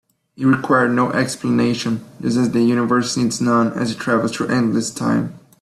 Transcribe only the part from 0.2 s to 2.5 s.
It required no explanation, just as